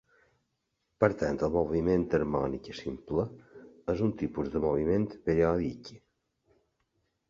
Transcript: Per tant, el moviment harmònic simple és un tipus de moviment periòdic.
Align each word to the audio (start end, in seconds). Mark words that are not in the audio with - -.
Per 1.03 1.09
tant, 1.19 1.37
el 1.47 1.51
moviment 1.57 2.07
harmònic 2.19 2.71
simple 2.81 3.29
és 3.97 4.05
un 4.09 4.17
tipus 4.25 4.53
de 4.57 4.67
moviment 4.69 5.09
periòdic. 5.31 5.97